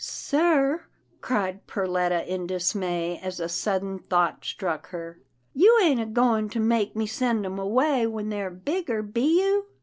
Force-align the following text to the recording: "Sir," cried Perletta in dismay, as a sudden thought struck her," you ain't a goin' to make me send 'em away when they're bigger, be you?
"Sir," 0.03 0.85
cried 1.21 1.67
Perletta 1.67 2.25
in 2.25 2.47
dismay, 2.47 3.19
as 3.21 3.39
a 3.39 3.47
sudden 3.47 3.99
thought 3.99 4.43
struck 4.43 4.87
her," 4.89 5.19
you 5.53 5.77
ain't 5.83 6.01
a 6.01 6.07
goin' 6.07 6.49
to 6.49 6.59
make 6.59 6.95
me 6.95 7.05
send 7.05 7.45
'em 7.45 7.59
away 7.59 8.07
when 8.07 8.29
they're 8.29 8.49
bigger, 8.49 9.03
be 9.03 9.39
you? 9.41 9.67